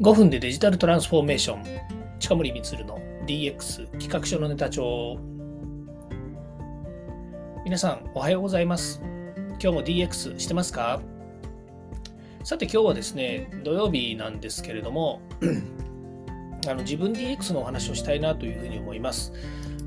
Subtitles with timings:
[0.00, 1.62] 5分でデジタルトランスフォーメーション。
[2.18, 5.18] 近森光の DX 企画書のネタ帳。
[7.66, 9.02] 皆さんおはようございます。
[9.46, 11.02] 今日も DX してますか？
[12.44, 15.20] さて今日はですね土曜日なんですけれども
[16.66, 19.34] あの自分 DX のお話をしたいなというふうに思います。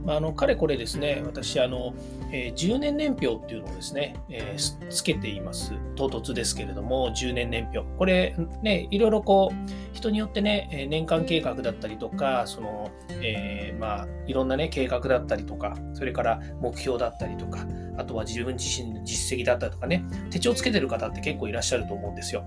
[0.05, 1.93] あ、あのかれこれですね、私、あの
[2.33, 5.73] えー、10年年表っていうのをですね、えー、つけています。
[5.95, 7.83] 唐突ですけれども、10年年表。
[7.97, 12.89] これ、ね、いろいろこう、人によってね、年間計画だったりとか、その、
[13.21, 22.43] えー、まあ、いろんなね、計画だったりとか、それから目標だったりとか、あとは自分自身の実績だったりとかね、手帳つけてる方って結構いらっしゃると思うんですよ。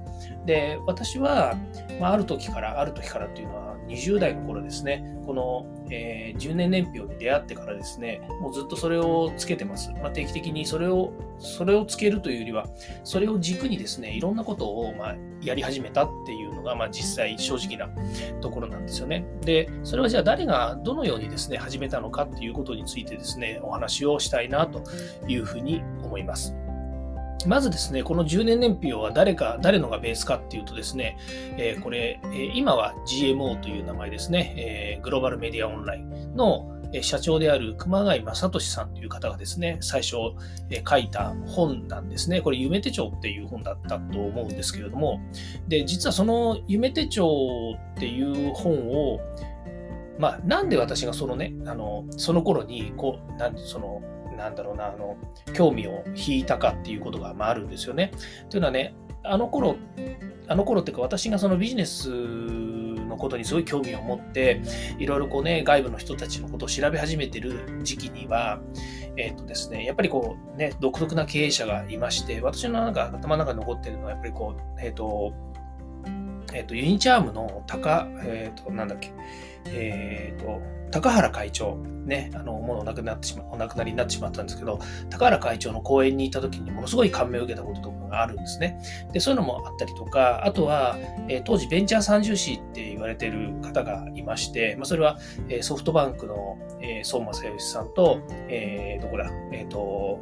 [0.46, 1.56] で、私は、
[2.00, 9.90] まあ、ある時から、ある時からっていうのは、20代の頃ですね、この、えー、10年年表に出会ってからですね、もうずっとそれをつけてます。
[10.02, 12.66] まあ、定期的にそれを、それをつけるというよりは、
[13.04, 17.88] それを軸にですね、いろんなことを、まあ、やり始めたっていうのが、まあ、実際正直な
[18.40, 19.24] ところなんですよね。
[19.42, 24.82] で、それはじゃあ誰がどのようにですね、始めたのかっていうことについてですね、お話をしたいなと
[25.28, 26.54] いうふうに思います。
[27.46, 31.16] まずですね、この10年年表は誰か、誰のがベースかっていうとですね、
[31.56, 36.72] えー、これ、え、今は GMO という名前ですね、えー、グローバルメディアオンラインの
[37.02, 40.16] 社長である熊谷正俊さんという方がですね、最初、
[40.88, 42.40] 書いた本なんですね。
[42.40, 45.20] これ、夢手帳っていう本だったと思うんですけれども、
[45.68, 47.26] で、実はその夢手帳
[47.94, 49.20] っていう本を、
[50.18, 54.02] まあ、なんで私がそのね、あの、その頃に、こう、なんその、
[54.36, 55.16] なんだろうな、あの、
[55.54, 58.12] 興味を引いたかっていうことが、まあ、あるんですよね。
[58.50, 59.76] というのはね、あの頃、
[60.48, 64.62] あの頃っていうか、私がそのビジネスのことにすごい興味を持って、
[64.98, 68.60] いろいろこうね、外部の人たちのことを調べ始めてる時期には、
[69.16, 75.32] えっ、とですね、やっぱりこうね、独特な経営者がいまして、私のなんか頭の中に残ってるのは、やっぱりこう、えっ、と、
[76.52, 79.12] えっ、ー、と、ユニチャームの高、えっ、と、なんだっけ、
[79.66, 80.60] えっ、と、
[80.90, 81.76] 高原会長、
[82.06, 84.78] ね、あの、もうお亡くなってしま、お亡くなりになってしまったんですけど、
[85.10, 88.78] 高原会長の講演に行った時にものすごい感銘を受けたこととかがあるんですね。
[89.12, 90.96] で、そういうのもあったりとか、あとは、
[91.28, 100.20] えー、当時ベンチャー三重士って言われてる方がいまして、まあ、それは、えー、ソフトバンクの、えー、相馬正義さんと、えー、どこだ、えっ、と、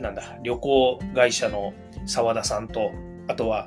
[0.00, 1.72] なんだ、旅行会社の
[2.06, 2.90] 澤田さんと、
[3.28, 3.66] あとは、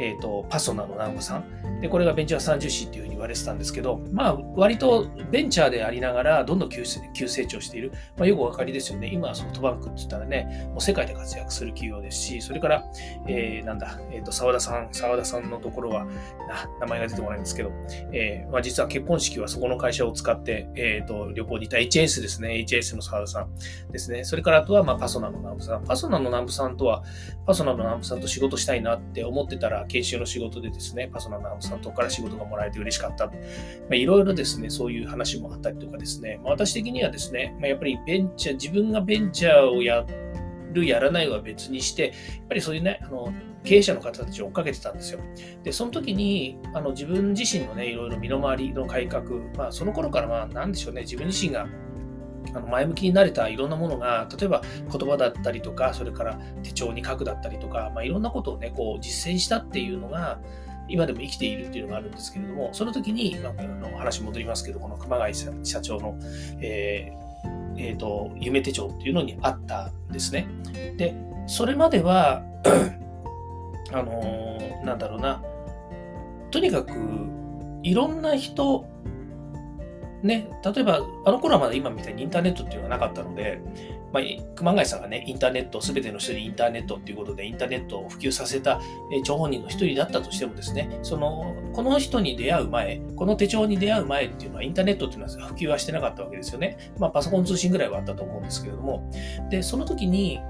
[0.00, 1.80] え、ー、と、パソナの南部さん。
[1.80, 7.92] で、これがベンチャー30市っていう言われてたんですけど、まあ、割とベンチャーでありながら、どんどん急成長している。
[8.16, 9.10] まあ、よくお分かりですよね。
[9.12, 12.84] 今、ソフトバンクって言ったらね、もう世界で活躍する企業ですし、それから、
[13.28, 16.06] えー、なんだ、えっ、ー、と、沢田さん、沢田さんのところは、
[16.80, 17.70] 名前が出てこないんですけど、
[18.12, 22.64] えー、まあ、実は結婚式はそこの会社を使って、えっ、ー、と、旅行に行った HS ですね。
[22.66, 23.50] HS の沢田さん
[23.92, 24.24] ですね。
[24.24, 25.84] それからあとは、まあ、パソナの南部さん。
[25.84, 27.02] パソナの南部さんとは、
[27.46, 33.09] パソナの南部さんと仕事したいなって思ってたら、研修の仕事でですね、パソナナウンサーとから仕事がもらえて嬉しかった。
[33.16, 33.32] ま
[33.92, 40.04] あ、いろいろですね、そういう話もあったりとかですね、まあ、私的にはですね、まあ、やっぱりベンチャー、自分がベンチャーをや
[40.72, 42.10] る、やらないは別にして、や
[42.44, 43.32] っぱりそういうね、あの、
[43.64, 45.20] 経営者の方たちを追っかけてたんですよ。
[45.62, 49.24] で、その時に、あの、自分自身のね、いろいろ身の回りの改革、
[49.56, 51.66] まあ、その頃からまあ、なんでしょうね、自分自身が
[52.54, 60.40] あの前向きになれたいろんなものが、例えば言葉だったりとか、それから手帳に書くだったりとか、まあ、いろんなことをね、こう実践したっていうのが、
[60.90, 66.18] 今でも生きているっていうのがあるんですけれども、その時に、あの話戻りますけど、この熊谷社長の、
[66.60, 70.48] えーえーと、夢手帳っていうのにあったんですね。
[70.96, 71.14] で、
[71.46, 72.42] それまでは
[73.92, 75.42] あのー、なんだろうな、
[76.50, 76.92] とにかく
[77.82, 78.84] いろんな人
[80.22, 83.60] ね、例えば、あの頃はまだ今みたいにインターネットっていうのがなかったので、
[84.12, 84.22] まあ、
[84.56, 88.80] 熊谷さんがね、インターネット、すべての人にインターネットっていうことで、インターネットを普及させた
[89.24, 96.76] 張本人の一人だったとしてもですね、その、この人に出会う前、この手帳に出会う前っていうのは、インターネットっていうのは普及はしてなかったわけですよね。
[96.98, 99.08] まあ、パソコン通信ぐらいはあったと思うんですけれども、
[99.48, 100.40] で、その時に、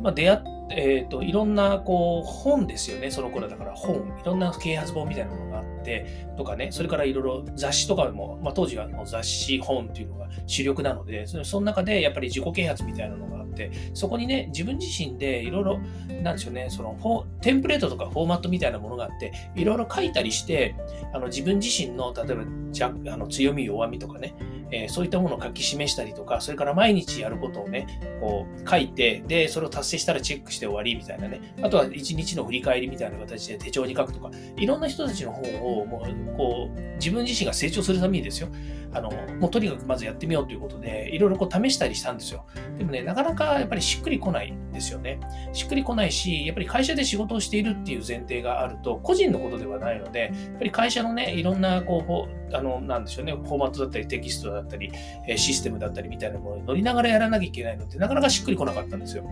[0.00, 3.10] まあ、出会って、え、ー、と、いろんな、こう、本ですよね。
[3.10, 3.96] その頃だから本。
[3.96, 15.80] いろんな啓発本みたいなものがあって、とかね、それからいろいろ雑誌とかも、まあ、当時はもう雑誌、本っていうのが主力なので、その中でやっぱり自己啓発みたいなのがあって、そこにね、自分自身でいろいろ、
[16.22, 20.76] なんでしょうね、そのテンプレートとかフォーマットみたいなものがあって、いろいろ書いたりして、
[21.12, 22.44] あの自分自身の、例えば
[22.82, 24.34] あの強み、弱みとかね、
[24.72, 27.86] えー、そういったものを書き示したりとか、それから毎日やることをね、
[28.20, 38.48] こう書いて、で、それを達成したらチェックして終わりみたいなね、あとは一日の振り返りみたいな形で手帳に書くとか、いろんな人たちの本をもう、こう、自分自身が成長するためにですよ、
[38.92, 42.44] あの、もうとにかくまずやってみようということで、いろいろこう試したりしたんですよ。
[42.76, 45.20] でもね、なかなかやっぱりしっくりこないんですよね。
[45.52, 54.92] しっくりこないし、やっぱり会社で仕事をしているっていう前提があると、個人のことではないので、やっぱり会社のね、いろんな、こう、あの、なんでしょうね、フォーマットだったり、テキストだったり、
[55.36, 59.24] システムだったりみたいなものに乗りながらやらなきゃいけないので、なかなかしっくりこなかったんですよ。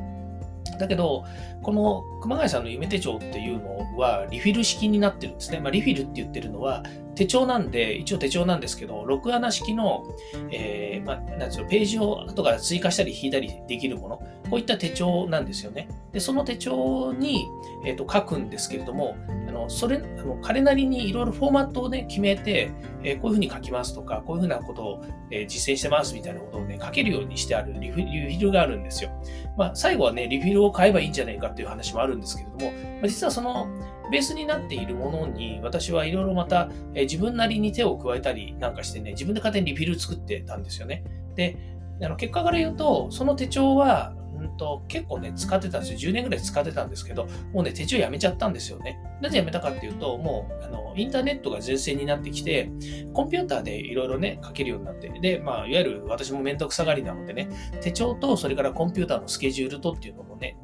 [0.78, 1.24] だけど、
[1.62, 5.60] この熊谷さんの夢手帳っていうのはリフィル式になってるんですね。
[5.60, 6.84] まあ、リフィルって言ってるのは
[7.16, 10.04] 手帳なんで、一応手帳なんですけど、6穴式の、
[10.52, 14.16] えー、まあ、なんですよ、ページを後から追加したり引いたりできるもの、
[14.48, 15.88] こういった手帳なんですよね。
[16.12, 17.48] で、その手帳に、
[17.84, 19.16] えーと、書くんですけれども、
[19.62, 22.70] のそれあの彼なりにいろいろフォーマットをね、決めて、
[23.02, 29.10] えー、こういうふうに書きますとか、こういうふうなことを、えー、実践してますみたいなことをね、書けるようにしてあるリフィルがあるんですよ。
[29.56, 33.68] まあ、最後はね、リフィルを買えばいいんじゃないかっていう話もあるんですけれども、まあ、実はその
[34.10, 41.04] ベースになっているものに、私はいろいろまた、えー、自分なりに手を加えたりなんかしてね、自分で勝手にリフィル作ってたんですよね。
[41.34, 41.56] で、
[42.02, 44.14] あの結果から言うと、その手帳は、
[44.58, 46.10] と、結構ね、使ってたんですよ。
[46.10, 48.98] 10年ぐらい使ってたんですけど、もうね、手帳やめちゃったんですよね。
[49.22, 52.70] なぜやめたかっていうと、もう、あの、インターネットが前線になってきて、
[53.14, 57.48] コンピューターでいろいろね、書けるようになって、で、まあ、いわゆる私もめんどくさがりなのでね、
[57.80, 60.58] 手帳と、それからコンピューターのスケジュールとっていうのもね、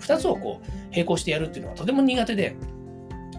[0.00, 2.56] 2つをこう、並行してやるっていうのはとても苦手で、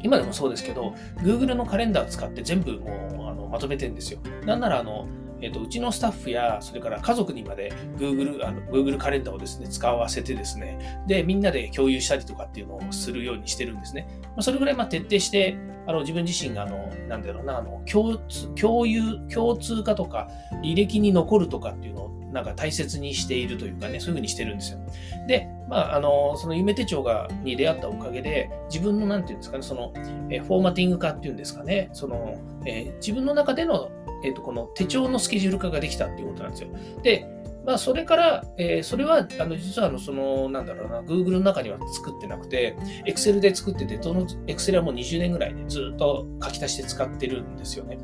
[0.04, 4.20] 今でもそうですけど、Google のカレンダーを使って全部もうあのまとめてるんですよ。
[4.46, 5.08] なんならあの、
[5.42, 14.08] えっと、うちのスタッフや、それから家族にまで Google, あの Google カレンダーをですね、使わせてですね、で、みんなで共有したりとかっていうのをするようにしてるんですね。
[14.22, 15.58] まあ、それぐらいまあ徹底して、
[15.88, 20.30] あの自分自身があの、なんだろうな、あの共通、共有、共通化とか、
[20.64, 24.80] 履歴に残るとかっていうのをなんか大切にしているというかね、そういうふうにしてるんですよ。
[25.28, 29.94] で、まあ、あの、その夢手帳が、に出会ったおかげで、自分の、何て言うんですかね、その、
[30.30, 32.36] えフォーマティング化っていうんですかね、その、
[32.66, 33.90] え、自分の中での、
[34.24, 36.70] えっ、と、この手帳のスケジュール化ができたっていうことなんですよ。
[37.04, 37.28] で、
[37.66, 42.76] まあ、それから、えー、それは、あの、実は、あの、その、なんだろうな、Google の中には作ってなくて、
[43.06, 48.00] Excel で作ってて、その Excel はもう20年ぐらいでずっと書き足して使ってるんですよね。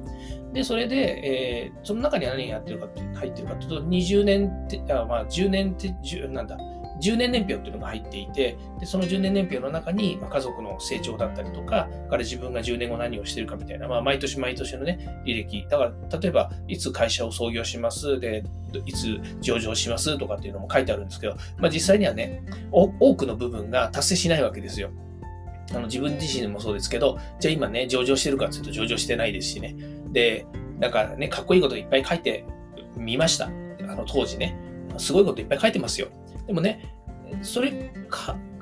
[0.54, 5.94] で、それで、えー、その中に何やってるかって、入ってるかというと、20年って、あまあ、10年って、
[6.28, 6.58] なんだ、
[7.02, 15.66] 10年年表っていうのが入っていて、でその10年年表の中に、まあ、家族の成長だったりとか、から自分が10年後何をしてるかみたいな、まあ、毎年毎年のね、履歴。
[15.70, 18.44] だから、例えば、いつ会社を創業します、で、
[18.86, 24.90] いつ上場しますとかっていうのも書いてあるんですけど、まあ、実際にはね、多くの部分が達成しないわけですよ。
[25.72, 29.76] あの自分自身もそうですけど、じゃあ今ね、上場してるかっていうと上場してないですしね。
[30.12, 30.46] で、
[30.80, 32.46] なんかね、かっこいいこといっぱい書いて
[32.96, 33.48] みました。
[33.48, 33.50] あ
[33.96, 34.58] の当時ね。
[34.98, 36.08] すごいこといっぱい書いてますよ。
[36.48, 36.94] でもね、
[37.42, 37.92] それ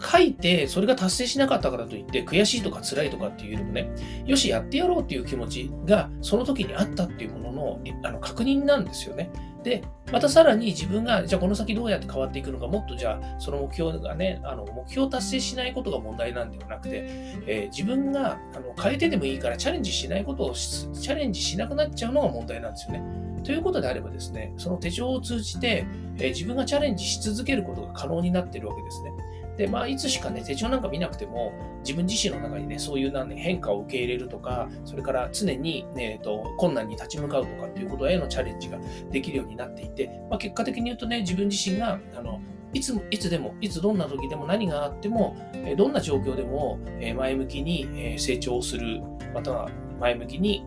[0.02, 3.90] 書いて、それが達成しなかったからといって、悔しいとか辛いとかっていうよりもね、
[4.26, 9.30] よし、やってやろうっていう気持ちが、その時にあったっていうもののあの確認なんですよね。
[9.64, 17.04] で、またさらに自分が、じゃあこの先どうやって変わっていくのか、もっとじゃあその目標がね、あの目標達成しないことが問題なんではなくて、
[17.48, 23.02] えー、自分があの変えてでもいいからチャレンジしないことをチャレンジしなくなっちゃうのが問題なんですよね。
[23.44, 25.86] ということであればですね、その手帳を通じて、
[26.18, 29.12] えー、自分がチャレンジし続けることが可能になっているわけですね。
[29.58, 38.80] で、まあ、いつしかね、手帳なんか見なくても、自分自身の中にね、そういうな、ね、変化を受け入れるとか、それから常に、ね、えーと、困難に立ち向かうとかっていうことへのチャレンジが
[39.12, 42.42] できるようになっていて、まあ、結果的に言うとね、自分自身が、あの、
[42.74, 45.38] いついつでも、いつどんな時でも何があっても、
[45.78, 46.78] どんな状況でも
[47.16, 49.02] 前向きに成長する、
[49.34, 49.70] または
[50.02, 50.66] 前向きに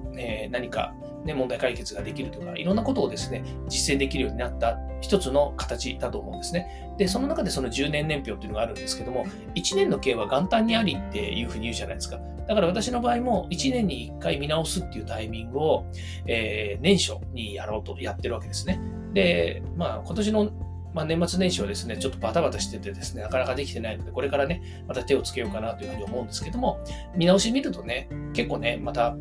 [0.50, 0.94] 何か
[1.24, 6.94] ね、問題解決ができるとか、いろんなことをですね、実践できるようになった一つの形だと思うんですね。
[6.98, 12.18] で、その中でその10年年表っていうのがあるんですけども、1年の計は元旦にありっていうふうに言うじゃないですか。
[12.46, 15.86] だから私の場合も1年に1回見直すっていうタイミングを、
[16.26, 18.80] えー、年初にやろうとやってるわけですね。
[19.12, 20.50] で、まあ今年の
[20.94, 26.80] まあ、年末年始はですね、ちょっとバタバタしててですね、なかなかできてないので、これからね、また手をつけようかなというふうに思うんですけども、
[27.14, 29.16] 見直し見るとね、結構ね、また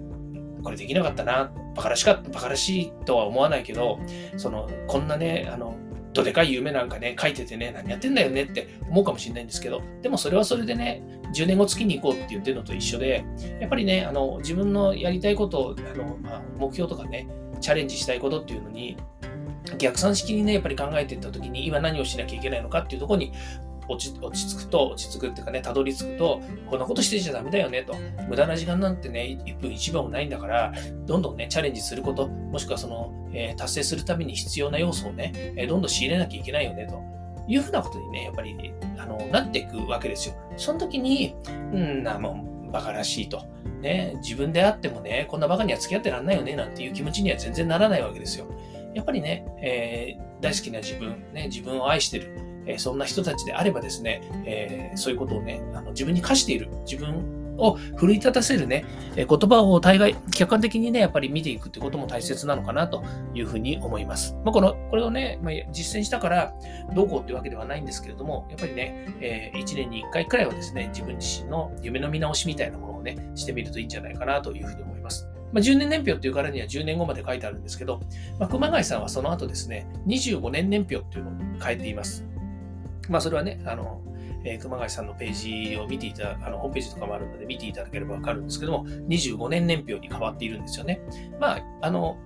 [0.63, 3.99] これできなかったな、バカらしかった、バカらしいとは思わないけど、
[4.37, 5.75] その、こんなね、あの、
[6.13, 13.23] どでかい夢なんかね、書いててね、何やってんだよねって思うかもしれないんですけど、でもそれはそれでね、10年後月に行こうって言ってるのと一緒で、
[13.59, 17.27] やっぱりね、あの、自分のやりたいことを、あの、まあ、目標とかね、
[17.61, 18.97] チャレンジしたいことっていうのに、
[19.77, 23.33] 逆算式にね、やっぱり考えていったときに、今何をしなきゃいけないのかっていうところに
[23.89, 27.95] 落ち落ち着くと、落ち着くっていうかね、たどり着くと、こんなことしてちゃダメだよねと。
[28.27, 30.73] 無駄な時間なんてね、1分1秒もないんだから、
[31.05, 37.01] どんどんね、チャレンジすること、もしくはその、えー、達成するために必要な要素をね、えー、どんどん仕入れなきゃいけないよねと。
[37.49, 40.35] いうふうなことにね、やっぱり、ね、あの、なっていくわけですよ。
[40.57, 43.45] その時に、うん、な、もう、馬鹿らしいと。
[43.81, 48.47] ね、自分であってもね、こんな馬鹿には付き合ってらんないよね、なんていう気持ちには全然ならないわけですよ。
[48.93, 52.33] やっぱりね、えー、大好きな自分、ね、自分を愛してる、
[52.67, 64.35] え、そんな人たちであればですね、え、そういうことをね、あの自分に課している、自分を奮い立たせるね、え言葉を大概、客観的にね、やっぱり見ていくってことも大切なのかなというふうに思います。
[64.45, 66.53] まあ、この、これをね、まあ、実践したから
[66.95, 75.27] どうこうっていうわけではないんですけれども、やっぱりね、え、1年に1回くらいはですね、自分自身の夢の見直しみたいなものをね、してみるといいんじゃないかなというふうに思います。
[75.53, 78.01] まあ、10年年表っていうからには10年後まで書いてあるんですけど、
[78.37, 81.33] まあ、熊谷さんはその後ですね、25年年表っていうのを
[81.63, 82.25] 変えています。
[83.09, 84.01] まあ、それはね、あの、
[84.43, 91.01] えー、熊谷さんのページを見ていた、あの、ホームページとかもあるので見ていただければわかるんですけども、25年年表に変わっているんですよね。
[91.39, 92.17] まあ、あの、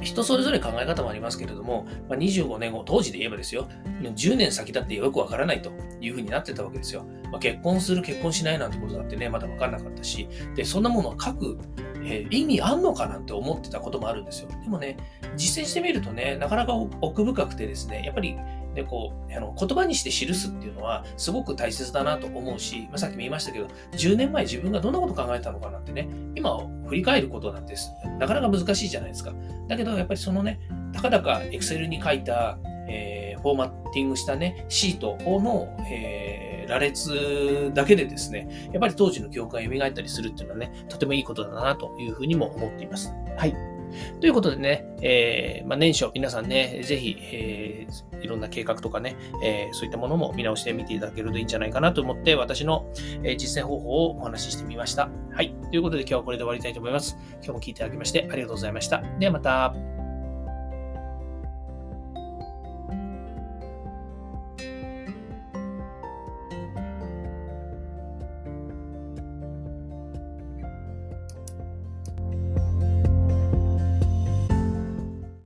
[0.00, 3.68] 人それぞれ考え方もありますけれども、まあ、25年後、当時で言えばですよ、
[4.02, 7.04] 10年先だってよくわからないというふうになってたわけですよ。
[7.30, 11.58] まあ、結婚する、結婚しないなんてことだってね、まだわからなかったし、で、そんなものを書く、
[12.04, 14.48] えー、意味あんのかなんて思ってたこともあるんですよ。
[14.48, 14.96] でもね、
[15.36, 18.36] 実践してみるとね、なかなか奥深くてですね、やっぱり
[18.74, 27.74] で、こう、あの言葉にして記すっていうのはすごく大切だなと思うし、まあ、さっきも言いましたけど、10年前自分がどんなこと考えたのかなってね、今を振り返ることなんて
[28.18, 29.32] なかなか難しいじゃないですか。
[29.68, 30.60] だけど、やっぱりそのね、
[30.92, 43.12] たかだか Excel に書いた、えー、フォーマッティングしたね、シートの、えー、羅列だけでですね、やっぱり当時の記憶が蘇ったりするっていうのはね、とてもいいことだなというふうにも思っています。
[43.36, 43.73] はい。
[44.20, 52.90] ということでね、えー、まあ、年初皆さんね、ぜひ、えー、いろんな計画とかね、えー、そういったものも見直してみていただけるといいんじゃないかなと思って、私の、
[53.22, 55.10] え実践方法をお話ししてみました。
[55.32, 55.54] はい。
[55.70, 57.16] ということで今日はこれで終わりたいと思います。
[57.34, 59.02] 今日も聞いていただきましてありがとうございました。
[59.18, 59.93] ではまた。